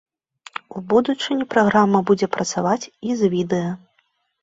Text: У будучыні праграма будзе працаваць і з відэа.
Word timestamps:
У 0.75 0.81
будучыні 0.93 1.45
праграма 1.53 2.03
будзе 2.13 2.31
працаваць 2.39 2.83
і 2.89 3.09
з 3.23 3.33
відэа. 3.39 3.71